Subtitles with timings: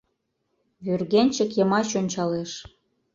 [0.83, 2.51] Вӱргенчык йымач ончалеш.